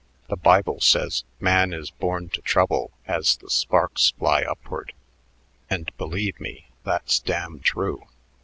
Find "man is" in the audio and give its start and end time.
1.39-1.91